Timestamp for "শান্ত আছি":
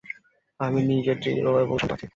1.77-2.07